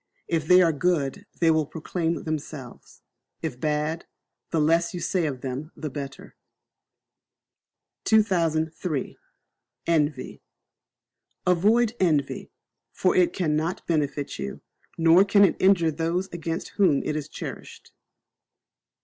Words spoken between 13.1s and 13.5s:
it